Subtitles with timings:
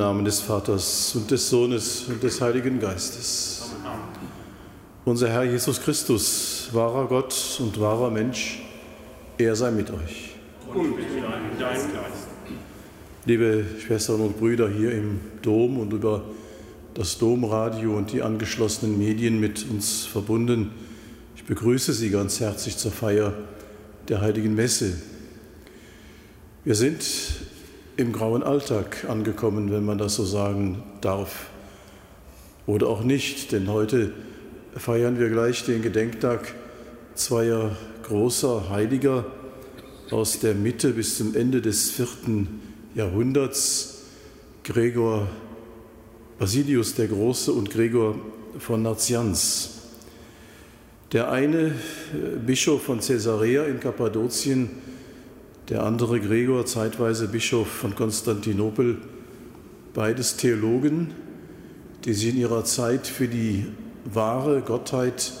[0.00, 3.70] Namen des Vaters und des Sohnes und des Heiligen Geistes.
[5.04, 8.62] Unser Herr Jesus Christus, wahrer Gott und wahrer Mensch,
[9.36, 10.36] er sei mit euch.
[10.72, 11.88] Und mit deinem Geist.
[13.26, 16.24] Liebe Schwestern und Brüder hier im Dom und über
[16.94, 20.70] das Domradio und die angeschlossenen Medien mit uns verbunden,
[21.36, 23.34] ich begrüße Sie ganz herzlich zur Feier
[24.08, 24.94] der Heiligen Messe.
[26.64, 27.04] Wir sind
[27.96, 31.46] im grauen Alltag angekommen, wenn man das so sagen darf.
[32.66, 34.12] Oder auch nicht, denn heute
[34.76, 36.54] feiern wir gleich den Gedenktag
[37.14, 39.24] zweier großer Heiliger
[40.10, 42.60] aus der Mitte bis zum Ende des vierten
[42.94, 44.02] Jahrhunderts,
[44.64, 45.28] Gregor
[46.40, 48.14] Basilius der Große und Gregor
[48.58, 49.72] von Nazianz.
[51.12, 51.74] Der eine
[52.46, 54.70] Bischof von Caesarea in Kappadokien
[55.70, 58.98] der andere Gregor, zeitweise Bischof von Konstantinopel,
[59.94, 61.14] beides Theologen,
[62.04, 63.66] die sich in ihrer Zeit für die
[64.04, 65.32] wahre Gottheit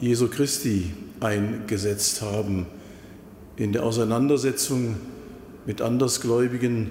[0.00, 2.66] Jesu Christi eingesetzt haben,
[3.56, 4.96] in der Auseinandersetzung
[5.64, 6.90] mit Andersgläubigen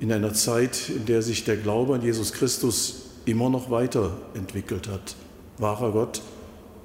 [0.00, 5.16] in einer Zeit, in der sich der Glaube an Jesus Christus immer noch weiterentwickelt hat.
[5.58, 6.22] Wahrer Gott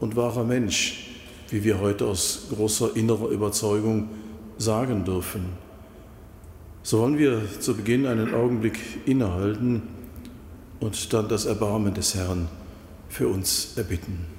[0.01, 1.07] und wahrer Mensch,
[1.49, 4.09] wie wir heute aus großer innerer Überzeugung
[4.59, 5.45] sagen dürfen.
[6.83, 9.81] So wollen wir zu Beginn einen Augenblick innehalten
[10.79, 12.47] und dann das Erbarmen des Herrn
[13.09, 14.38] für uns erbitten.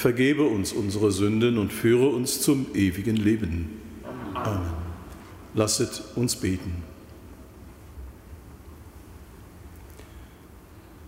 [0.00, 3.80] Vergebe uns unsere Sünden und führe uns zum ewigen Leben.
[4.34, 4.72] Amen.
[5.54, 6.82] Lasset uns beten.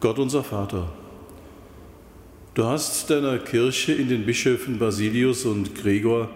[0.00, 0.92] Gott unser Vater,
[2.54, 6.28] du hast deiner Kirche in den Bischöfen Basilius und Gregor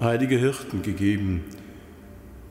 [0.00, 1.44] heilige Hirten gegeben,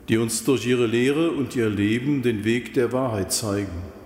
[0.07, 3.98] die uns durch ihre Lehre und ihr Leben den Weg der Wahrheit zeigen.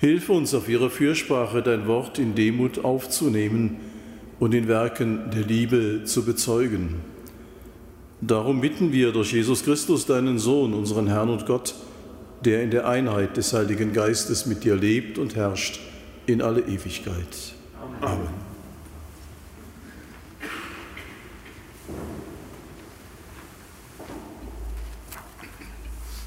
[0.00, 3.76] Hilf uns auf ihre Fürsprache dein Wort in Demut aufzunehmen
[4.38, 7.02] und in Werken der Liebe zu bezeugen.
[8.22, 11.74] Darum bitten wir durch Jesus Christus, deinen Sohn, unseren Herrn und Gott,
[12.46, 15.80] der in der Einheit des Heiligen Geistes mit dir lebt und herrscht
[16.24, 17.54] in alle Ewigkeit.
[18.00, 18.28] Amen.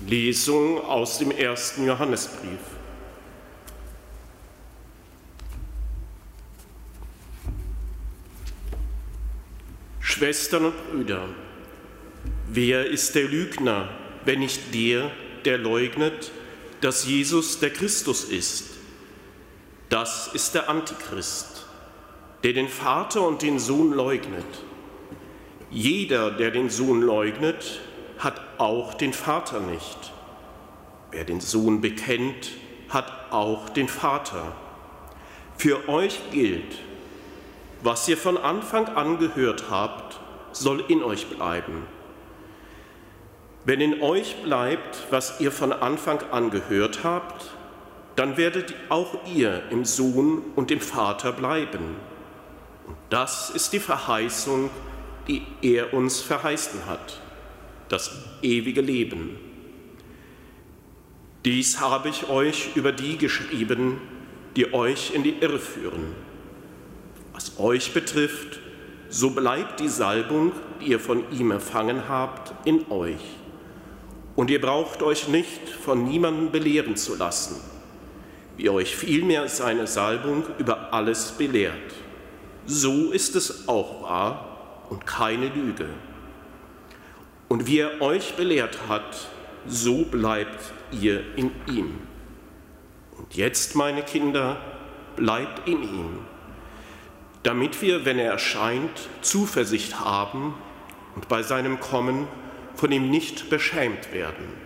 [0.08, 2.73] Lesung aus dem ersten Johannesbrief.
[10.14, 11.28] Schwestern und Brüder,
[12.48, 13.90] wer ist der Lügner,
[14.26, 15.10] wenn nicht der,
[15.44, 16.32] der leugnet,
[16.82, 18.66] dass Jesus der Christus ist?
[19.90, 21.66] Das ist der Antichrist,
[22.44, 24.46] der den Vater und den Sohn leugnet.
[25.72, 27.82] Jeder, der den Sohn leugnet,
[28.20, 30.14] hat auch den Vater nicht.
[31.10, 32.52] Wer den Sohn bekennt,
[32.88, 34.56] hat auch den Vater.
[35.58, 36.78] Für euch gilt,
[37.84, 40.20] was ihr von Anfang an gehört habt,
[40.54, 41.86] soll in euch bleiben.
[43.66, 47.52] Wenn in euch bleibt, was ihr von Anfang an gehört habt,
[48.16, 51.96] dann werdet auch ihr im Sohn und im Vater bleiben.
[52.88, 54.70] Und das ist die Verheißung,
[55.28, 57.22] die er uns verheißen hat,
[57.90, 59.38] das ewige Leben.
[61.44, 64.00] Dies habe ich euch über die geschrieben,
[64.56, 66.16] die euch in die Irre führen
[67.44, 68.60] was euch betrifft,
[69.10, 73.22] so bleibt die Salbung, die ihr von ihm empfangen habt, in euch.
[74.36, 77.58] Und ihr braucht euch nicht von niemandem belehren zu lassen,
[78.56, 81.94] wie euch vielmehr seine Salbung über alles belehrt.
[82.66, 85.88] So ist es auch wahr und keine Lüge.
[87.50, 89.28] Und wie er euch belehrt hat,
[89.68, 92.00] so bleibt ihr in ihm.
[93.18, 94.58] Und jetzt, meine Kinder,
[95.16, 96.20] bleibt in ihm,
[97.44, 100.56] damit wir, wenn er erscheint, Zuversicht haben
[101.16, 102.28] und bei seinem Kommen
[102.76, 104.64] von ihm nicht beschämt werden.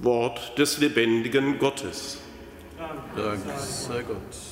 [0.00, 2.18] Wort des lebendigen Gottes.
[3.16, 4.51] Dank sei Gott.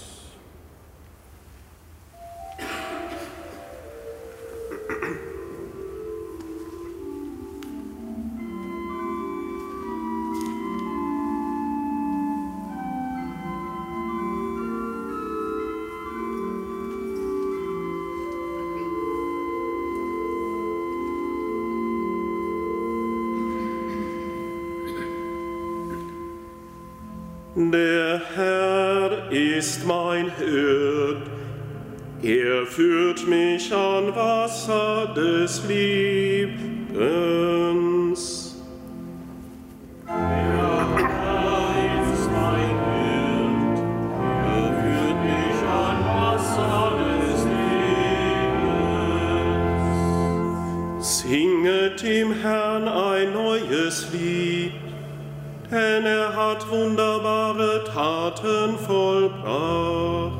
[57.11, 60.39] Wunderbare Taten vollbracht.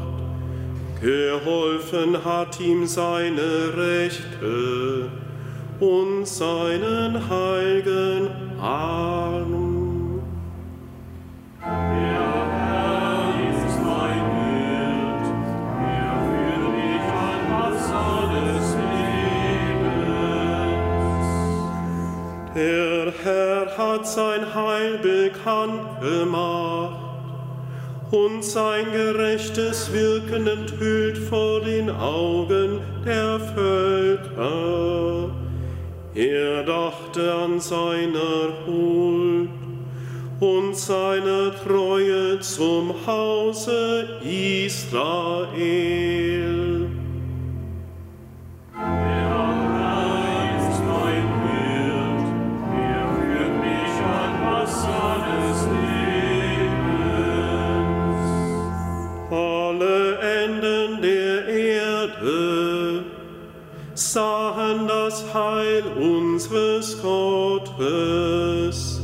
[1.01, 5.09] Geholfen hat ihm seine Rechte
[5.81, 8.29] und seinen heiligen
[8.61, 10.21] Arm.
[22.55, 26.99] Der Herr hat sein Heil bekannt gemacht
[28.11, 35.31] und sein gerechtes Wirken enthüllt vor den Augen der Völker.
[36.13, 39.51] Er dachte an seiner Huld
[40.41, 45.51] und seine Treue zum Hause Israel.
[65.33, 69.01] Heil unseres Gottes.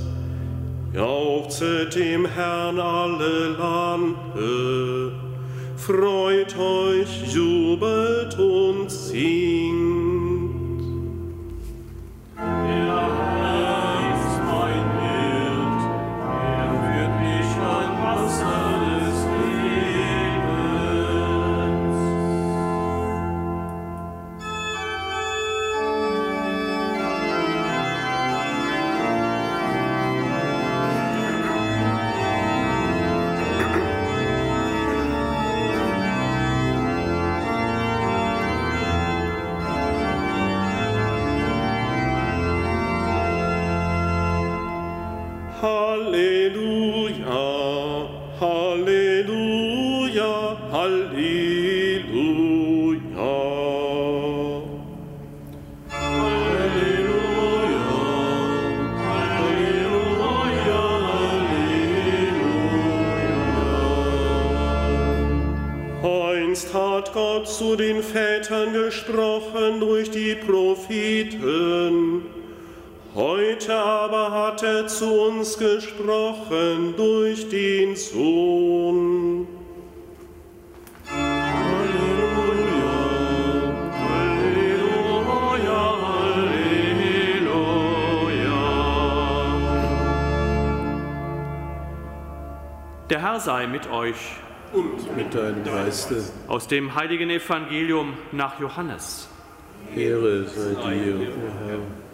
[0.92, 5.12] Jauchzet dem Herrn alle Lande,
[5.76, 9.65] freut euch, jubelt und singt.
[75.28, 79.46] Uns gesprochen durch den Sohn.
[93.08, 94.16] Der Herr sei mit euch
[94.72, 96.24] Und mit deinem Geiste.
[96.48, 99.28] aus dem heiligen Evangelium nach Johannes.
[99.94, 101.32] Ehre sei dir,
[101.66, 102.05] Herr.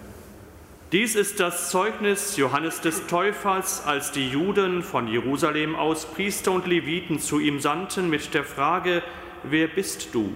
[0.92, 6.66] Dies ist das Zeugnis Johannes des Täufers, als die Juden von Jerusalem aus Priester und
[6.66, 9.02] Leviten zu ihm sandten mit der Frage,
[9.42, 10.34] wer bist du?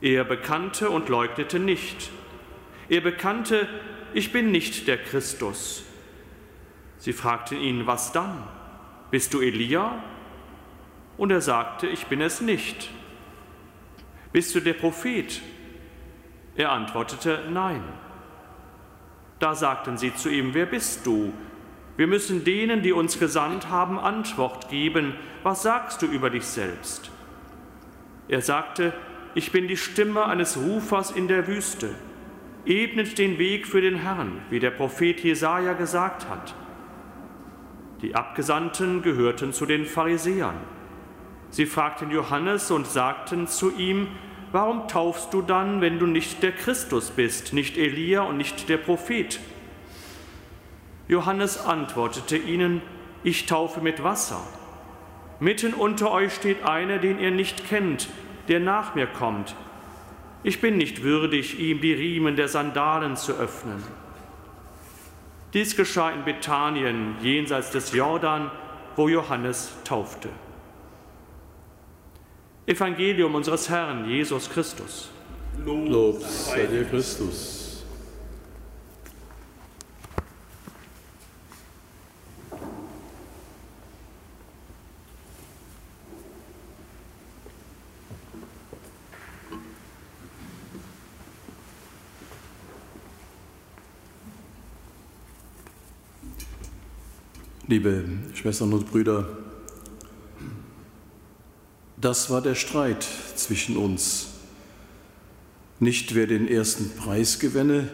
[0.00, 2.10] Er bekannte und leugnete nicht.
[2.88, 3.68] Er bekannte,
[4.12, 5.84] ich bin nicht der Christus.
[6.98, 8.42] Sie fragten ihn, was dann?
[9.12, 10.02] Bist du Elia?
[11.16, 12.90] Und er sagte, ich bin es nicht.
[14.32, 15.42] Bist du der Prophet?
[16.56, 17.84] Er antwortete, nein.
[19.38, 21.32] Da sagten sie zu ihm, wer bist du?
[21.96, 25.14] Wir müssen denen, die uns gesandt haben, Antwort geben.
[25.42, 27.10] Was sagst du über dich selbst?
[28.28, 28.92] Er sagte,
[29.34, 31.90] ich bin die Stimme eines Rufers in der Wüste.
[32.66, 36.54] ebnet den Weg für den Herrn, wie der Prophet Jesaja gesagt hat.
[38.02, 40.56] Die Abgesandten gehörten zu den Pharisäern.
[41.50, 44.08] Sie fragten Johannes und sagten zu ihm,
[44.56, 48.78] Warum taufst du dann, wenn du nicht der Christus bist, nicht Elia und nicht der
[48.78, 49.38] Prophet?
[51.08, 52.80] Johannes antwortete ihnen,
[53.22, 54.40] Ich taufe mit Wasser.
[55.40, 58.08] Mitten unter euch steht einer, den ihr nicht kennt,
[58.48, 59.54] der nach mir kommt.
[60.42, 63.82] Ich bin nicht würdig, ihm die Riemen der Sandalen zu öffnen.
[65.52, 68.50] Dies geschah in Bethanien, jenseits des Jordan,
[68.96, 70.30] wo Johannes taufte.
[72.66, 75.08] Evangelium unseres Herrn Jesus Christus.
[75.64, 77.84] Lob sei dir Christus.
[97.68, 98.04] Liebe
[98.34, 99.45] Schwestern und Brüder,
[102.00, 104.28] das war der Streit zwischen uns.
[105.80, 107.88] Nicht wer den ersten Preis gewinne,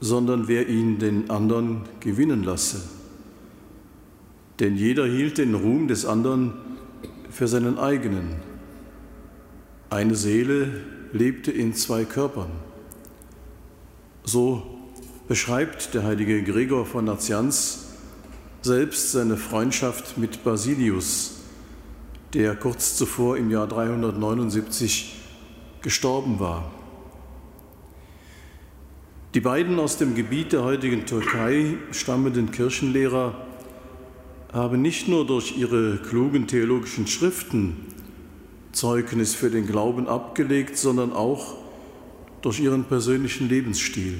[0.00, 2.82] sondern wer ihn den anderen gewinnen lasse.
[4.58, 6.54] Denn jeder hielt den Ruhm des anderen
[7.30, 8.36] für seinen eigenen.
[9.90, 10.68] Eine Seele
[11.12, 12.50] lebte in zwei Körpern.
[14.24, 14.62] So
[15.28, 17.86] beschreibt der heilige Gregor von Nazianz
[18.62, 21.41] selbst seine Freundschaft mit Basilius,
[22.34, 25.14] der kurz zuvor im Jahr 379
[25.82, 26.70] gestorben war.
[29.34, 33.34] Die beiden aus dem Gebiet der heutigen Türkei stammenden Kirchenlehrer
[34.52, 37.76] haben nicht nur durch ihre klugen theologischen Schriften
[38.72, 41.56] Zeugnis für den Glauben abgelegt, sondern auch
[42.40, 44.18] durch ihren persönlichen Lebensstil.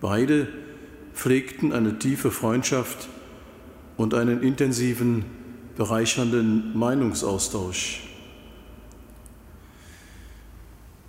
[0.00, 0.48] Beide
[1.12, 3.08] pflegten eine tiefe Freundschaft
[3.96, 5.24] und einen intensiven,
[5.76, 8.00] bereichernden Meinungsaustausch.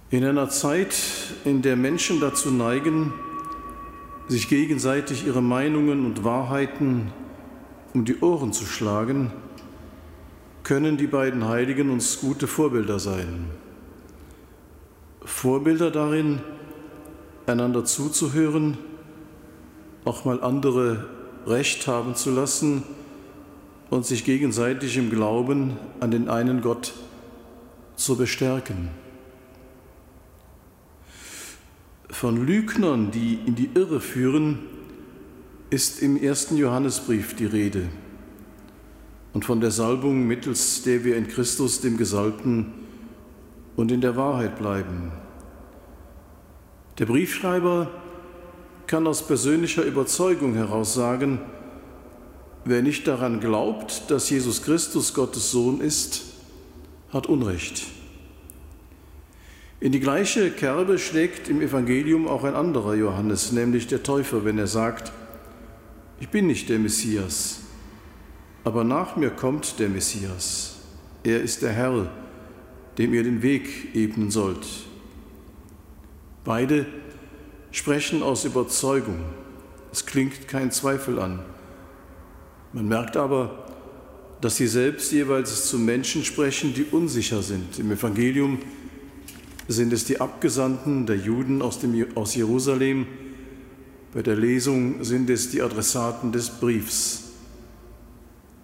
[0.10, 0.96] In einer Zeit,
[1.44, 3.14] in der Menschen dazu neigen,
[4.28, 7.12] sich gegenseitig ihre Meinungen und Wahrheiten
[7.94, 9.32] um die Ohren zu schlagen,
[10.64, 13.46] können die beiden Heiligen uns gute Vorbilder sein.
[15.24, 16.42] Vorbilder darin,
[17.46, 18.78] einander zuzuhören,
[20.06, 21.08] auch mal andere
[21.46, 22.84] Recht haben zu lassen
[23.90, 26.94] und sich gegenseitig im Glauben an den einen Gott
[27.96, 28.90] zu bestärken.
[32.10, 34.60] Von Lügnern, die in die Irre führen,
[35.70, 37.90] ist im ersten Johannesbrief die Rede
[39.34, 42.72] und von der Salbung, mittels der wir in Christus, dem Gesalbten,
[43.76, 45.12] und in der Wahrheit bleiben.
[46.98, 47.90] Der Briefschreiber
[48.88, 51.40] kann aus persönlicher Überzeugung heraus sagen,
[52.66, 56.24] wer nicht daran glaubt, dass Jesus Christus Gottes Sohn ist,
[57.12, 57.84] hat Unrecht.
[59.80, 64.58] In die gleiche Kerbe schlägt im Evangelium auch ein anderer Johannes, nämlich der Täufer, wenn
[64.58, 65.12] er sagt,
[66.20, 67.60] ich bin nicht der Messias,
[68.64, 70.78] aber nach mir kommt der Messias.
[71.24, 72.10] Er ist der Herr,
[72.98, 74.66] dem ihr den Weg ebnen sollt.
[76.44, 76.88] Beide
[77.72, 79.20] sprechen aus Überzeugung.
[79.92, 81.42] Es klingt kein Zweifel an.
[82.76, 83.64] Man merkt aber,
[84.42, 87.80] dass sie selbst jeweils zu Menschen sprechen, die unsicher sind.
[87.80, 88.60] Im Evangelium
[89.70, 93.08] sind es die Abgesandten der Juden aus, dem, aus Jerusalem,
[94.14, 97.24] bei der Lesung sind es die Adressaten des Briefs.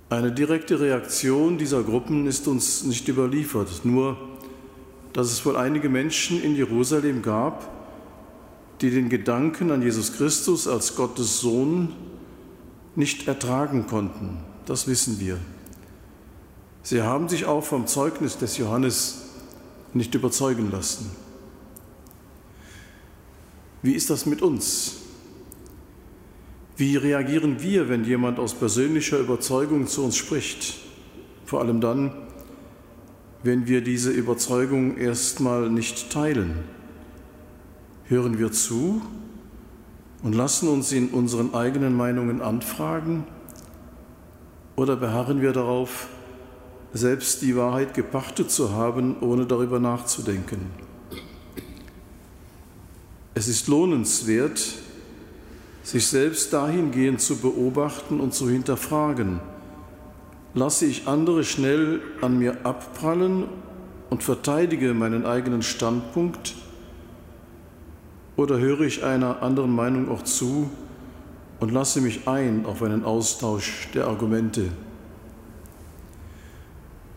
[0.09, 4.17] Eine direkte Reaktion dieser Gruppen ist uns nicht überliefert, nur
[5.13, 7.69] dass es wohl einige Menschen in Jerusalem gab,
[8.81, 11.93] die den Gedanken an Jesus Christus als Gottes Sohn
[12.95, 14.37] nicht ertragen konnten.
[14.65, 15.37] Das wissen wir.
[16.83, 19.23] Sie haben sich auch vom Zeugnis des Johannes
[19.93, 21.11] nicht überzeugen lassen.
[23.81, 24.97] Wie ist das mit uns?
[26.77, 30.79] Wie reagieren wir, wenn jemand aus persönlicher Überzeugung zu uns spricht?
[31.45, 32.11] Vor allem dann,
[33.43, 36.63] wenn wir diese Überzeugung erstmal nicht teilen.
[38.05, 39.01] Hören wir zu
[40.23, 43.25] und lassen uns in unseren eigenen Meinungen anfragen
[44.75, 46.07] oder beharren wir darauf,
[46.93, 50.71] selbst die Wahrheit gepachtet zu haben, ohne darüber nachzudenken?
[53.33, 54.61] Es ist lohnenswert,
[55.83, 59.39] sich selbst dahingehend zu beobachten und zu hinterfragen.
[60.53, 63.45] Lasse ich andere schnell an mir abprallen
[64.09, 66.55] und verteidige meinen eigenen Standpunkt?
[68.41, 70.71] Oder höre ich einer anderen Meinung auch zu
[71.59, 74.71] und lasse mich ein auf einen Austausch der Argumente?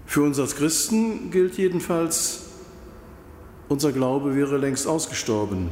[0.05, 2.43] Für uns als Christen gilt jedenfalls,
[3.71, 5.71] unser Glaube wäre längst ausgestorben,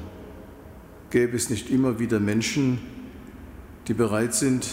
[1.10, 2.78] gäbe es nicht immer wieder Menschen,
[3.88, 4.66] die bereit sind,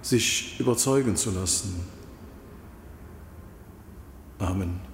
[0.00, 1.86] sich überzeugen zu lassen.
[4.40, 4.91] Amen.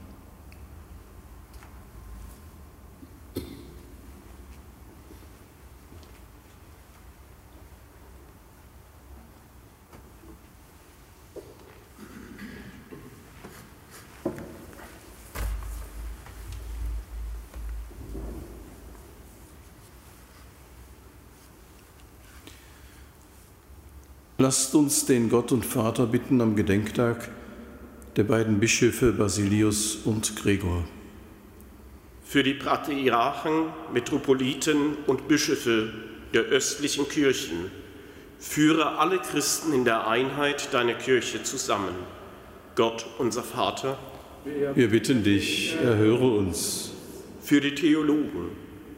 [24.48, 27.28] Lasst uns den Gott und Vater bitten am Gedenktag
[28.16, 30.84] der beiden Bischöfe Basilius und Gregor.
[32.24, 35.92] Für die Patriarchen, Metropoliten und Bischöfe
[36.32, 37.70] der östlichen Kirchen,
[38.38, 41.94] führe alle Christen in der Einheit deiner Kirche zusammen.
[42.74, 43.98] Gott, unser Vater,
[44.74, 46.92] wir bitten dich, erhöre uns.
[47.42, 48.52] Für die Theologen,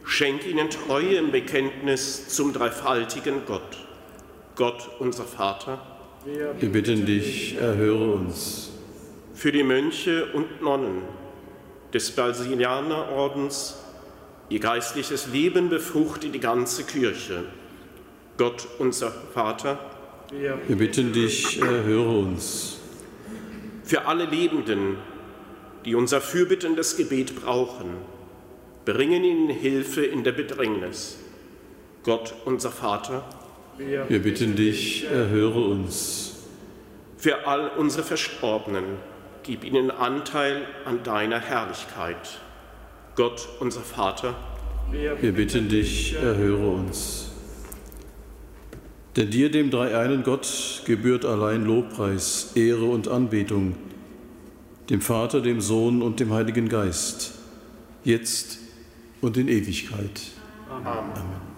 [0.05, 3.90] schenk ihnen Treue im Bekenntnis zum dreifaltigen Gott.
[4.55, 5.81] Gott, unser Vater,
[6.25, 8.69] wir bitten dich, erhöre uns.
[9.33, 11.03] Für die Mönche und Nonnen
[11.93, 13.77] des Basilianerordens,
[14.49, 17.45] ihr geistliches Leben befruchte die ganze Kirche.
[18.37, 19.79] Gott, unser Vater,
[20.31, 22.77] wir bitten dich, erhöre uns.
[23.83, 24.97] Für alle Lebenden,
[25.85, 27.89] die unser fürbittendes Gebet brauchen,
[28.85, 31.17] bringen ihnen Hilfe in der Bedrängnis.
[32.03, 33.23] Gott, unser Vater,
[34.07, 36.33] wir bitten dich, erhöre uns.
[37.17, 38.83] Für all unsere Verstorbenen,
[39.43, 42.39] gib ihnen Anteil an deiner Herrlichkeit.
[43.15, 44.35] Gott, unser Vater,
[44.91, 47.31] wir bitten dich, erhöre uns.
[49.15, 53.75] Denn dir, dem dreieinen Gott, gebührt allein Lobpreis, Ehre und Anbetung,
[54.89, 57.33] dem Vater, dem Sohn und dem Heiligen Geist,
[58.03, 58.59] jetzt
[59.21, 60.21] und in Ewigkeit.
[60.69, 60.87] Amen.
[60.87, 61.50] Amen.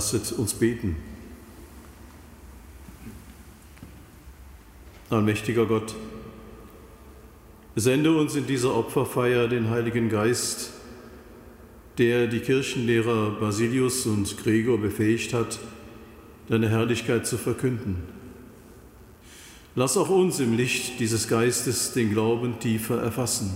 [0.00, 0.96] Lasset uns beten.
[5.10, 5.94] Allmächtiger Gott,
[7.76, 10.72] sende uns in dieser Opferfeier den Heiligen Geist,
[11.98, 15.58] der die Kirchenlehrer Basilius und Gregor befähigt hat,
[16.48, 17.96] deine Herrlichkeit zu verkünden.
[19.74, 23.50] Lass auch uns im Licht dieses Geistes den Glauben tiefer erfassen.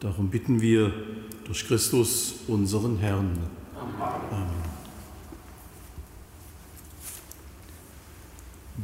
[0.00, 0.92] Darum bitten wir
[1.46, 3.59] durch Christus, unseren Herrn.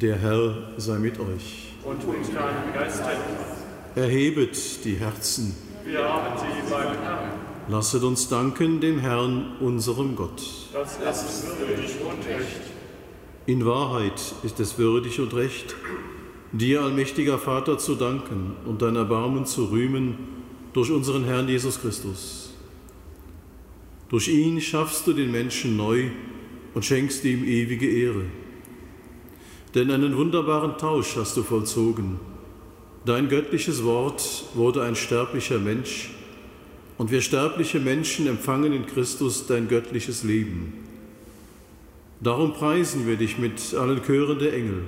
[0.01, 1.73] Der Herr sei mit euch.
[1.83, 3.03] Und mit deinem Geiste.
[3.95, 5.57] Erhebet die Herzen.
[5.87, 7.31] Wir haben sie beim Herrn.
[7.69, 10.43] Lasset uns danken dem Herrn, unserem Gott.
[10.75, 12.61] Das ist würdig und recht.
[13.47, 15.75] In Wahrheit ist es würdig und recht,
[16.53, 20.19] dir, allmächtiger Vater, zu danken und dein Erbarmen zu rühmen
[20.75, 22.51] durch unseren Herrn Jesus Christus.
[24.11, 26.11] Durch ihn schaffst du den Menschen neu
[26.75, 28.25] und schenkst ihm ewige Ehre.
[29.77, 32.19] Denn einen wunderbaren Tausch hast du vollzogen.
[33.05, 36.11] Dein göttliches Wort wurde ein sterblicher Mensch,
[36.97, 40.73] und wir sterbliche Menschen empfangen in Christus dein göttliches Leben.
[42.21, 44.85] Darum preisen wir dich mit allen Chören der Engel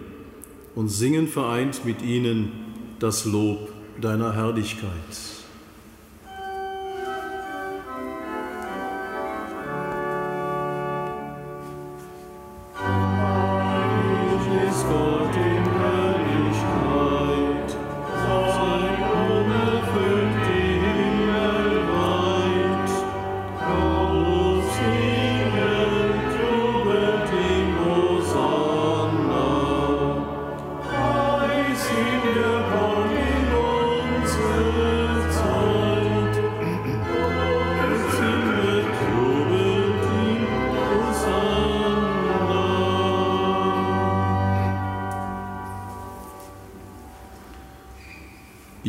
[0.74, 2.50] und singen vereint mit ihnen
[2.98, 3.70] das Lob
[4.00, 5.37] deiner Herrlichkeit.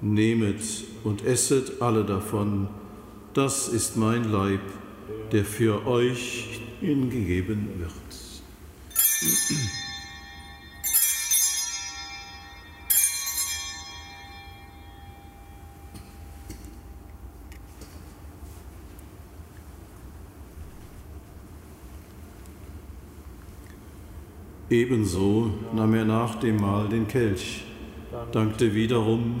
[0.00, 0.62] Nehmet
[1.02, 2.68] und esset alle davon,
[3.34, 4.60] das ist mein Leib,
[5.32, 7.90] der für euch hingegeben wird.
[24.70, 27.64] Ebenso nahm er nach dem Mahl den Kelch,
[28.32, 29.40] dankte wiederum,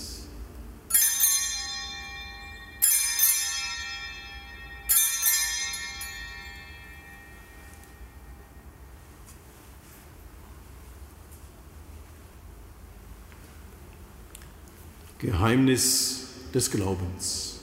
[15.21, 17.59] Geheimnis des Glaubens.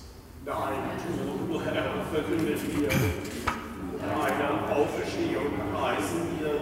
[0.46, 0.54] Dein
[1.50, 2.88] Tod, Herr, verkündet wir,
[3.98, 6.60] deine Auferstehung preisen wir,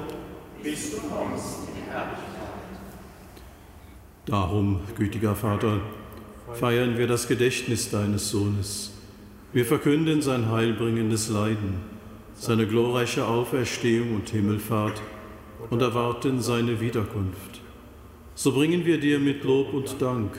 [0.63, 2.23] bis du kommst in Herrlichkeit.
[4.25, 5.81] Darum, gütiger Vater,
[6.55, 8.93] feiern wir das Gedächtnis deines Sohnes.
[9.53, 11.75] Wir verkünden sein heilbringendes Leiden,
[12.35, 15.03] seine glorreiche Auferstehung und Himmelfahrt
[15.69, 17.61] und erwarten seine Wiederkunft.
[18.35, 20.39] So bringen wir dir mit Lob und Dank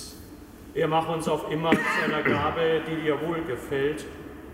[0.73, 4.05] Er macht uns auf immer zu einer Gabe, die dir wohlgefällt,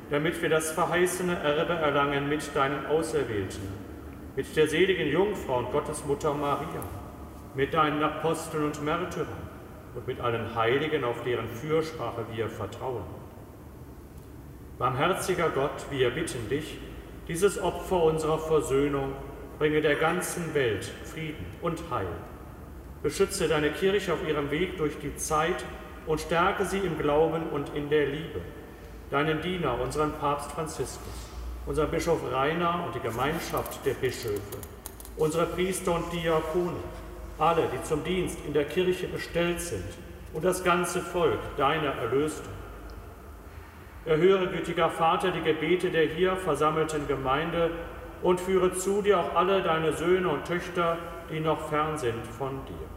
[0.10, 3.62] damit wir das verheißene Erbe erlangen mit deinen Auserwählten,
[4.36, 6.82] mit der seligen Jungfrau und Gottesmutter Maria,
[7.54, 9.28] mit deinen Aposteln und Märtyrern
[9.96, 13.04] und mit allen Heiligen, auf deren Fürsprache wir vertrauen.
[14.80, 16.80] Barmherziger Gott, wir bitten dich,
[17.28, 19.14] dieses Opfer unserer Versöhnung
[19.60, 22.08] bringe der ganzen Welt Frieden und Heil.
[23.04, 25.64] Beschütze deine Kirche auf ihrem Weg durch die Zeit
[26.08, 28.42] und stärke sie im Glauben und in der Liebe.
[29.12, 31.30] deinen Diener, unseren Papst Franziskus,
[31.66, 34.58] unseren Bischof Rainer und die Gemeinschaft der Bischöfe,
[35.18, 36.84] unsere Priester und Diakone,
[37.40, 39.86] alle, die zum Dienst in der Kirche bestellt sind
[40.34, 42.52] und das ganze Volk deiner Erlösten.
[44.06, 47.72] Erhöre, gütiger Vater, die Gebete der hier versammelten Gemeinde
[48.24, 50.98] und führe zu dir auch alle deine Söhne und Töchter,
[51.30, 52.97] die noch fern sind von dir.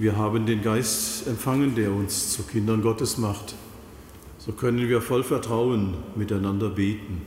[0.00, 3.56] Wir haben den Geist empfangen, der uns zu Kindern Gottes macht.
[4.38, 7.22] So können wir voll Vertrauen miteinander beten.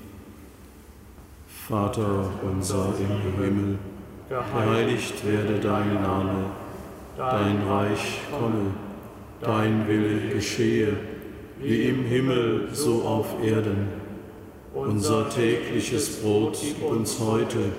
[1.67, 3.77] Vater unser im Himmel,
[4.29, 6.45] geheiligt werde dein Name,
[7.17, 8.71] dein Reich komme,
[9.41, 10.95] dein Wille geschehe,
[11.59, 13.89] wie im Himmel so auf Erden.
[14.73, 17.73] Unser tägliches Brot gib uns heute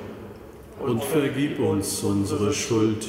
[0.84, 3.08] und vergib uns unsere Schuld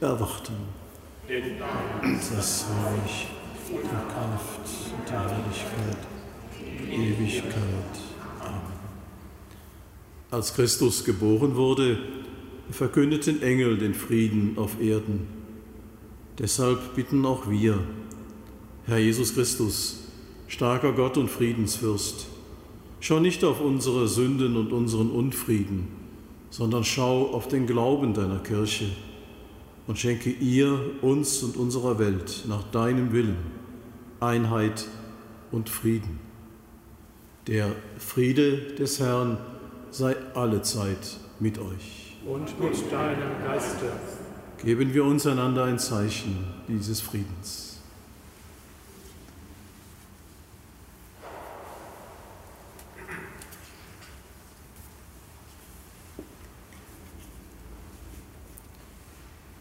[0.00, 0.54] erwarten.
[1.28, 3.28] Das Reich,
[3.68, 4.60] die Kraft
[4.96, 5.98] und die Herrlichkeit,
[6.58, 7.54] die Ewigkeit.
[8.40, 8.60] Amen.
[10.30, 11.98] Als Christus geboren wurde,
[12.70, 15.28] verkündeten Engel den Frieden auf Erden.
[16.38, 17.78] Deshalb bitten auch wir,
[18.86, 20.04] Herr Jesus Christus,
[20.48, 22.26] starker Gott und Friedensfürst,
[23.00, 25.88] schau nicht auf unsere Sünden und unseren Unfrieden,
[26.48, 28.86] sondern schau auf den Glauben deiner Kirche
[29.90, 33.36] und schenke ihr, uns und unserer Welt nach deinem Willen
[34.20, 34.86] Einheit
[35.50, 36.20] und Frieden.
[37.48, 39.36] Der Friede des Herrn
[39.90, 42.16] sei allezeit mit euch.
[42.24, 43.86] Und mit deinem Geiste.
[44.62, 47.69] Geben wir uns einander ein Zeichen dieses Friedens.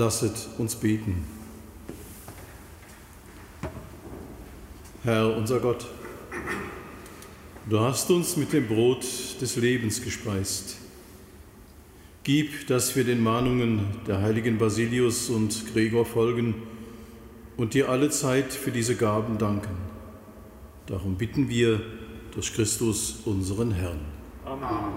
[0.00, 1.26] Lasset uns beten.
[5.04, 5.86] Herr unser Gott,
[7.68, 9.04] du hast uns mit dem Brot
[9.42, 10.78] des Lebens gespeist.
[12.22, 16.54] Gib, dass wir den Mahnungen der heiligen Basilius und Gregor folgen
[17.58, 19.76] und dir alle Zeit für diese Gaben danken.
[20.86, 21.78] Darum bitten wir
[22.32, 24.00] durch Christus, unseren Herrn.
[24.46, 24.94] Amen.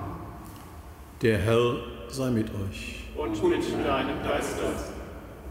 [1.22, 1.76] Der Herr
[2.08, 3.04] sei mit euch.
[3.18, 4.93] Und mit deinem Geiste.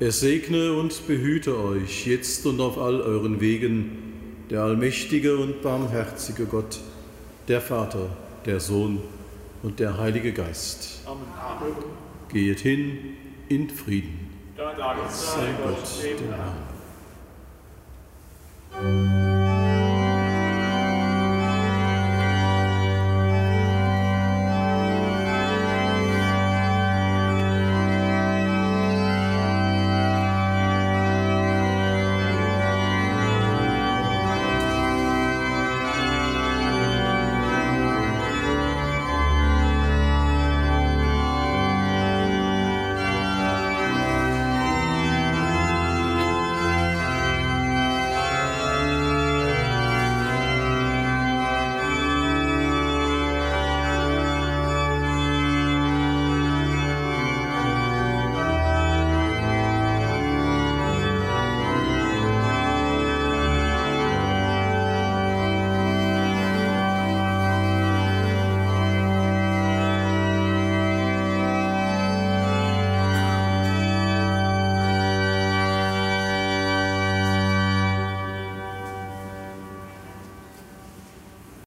[0.02, 6.46] Er segne und behüte euch jetzt und auf all euren Wegen der allmächtige und barmherzige
[6.46, 6.80] Gott,
[7.46, 8.08] der Vater,
[8.44, 9.00] der Sohn
[9.62, 11.02] und der Heilige Geist.
[11.06, 11.22] Amen.
[12.32, 13.14] Geht hin
[13.48, 14.28] in Frieden.
[15.08, 16.18] Sei Gott, dem.
[18.74, 19.31] Herrn.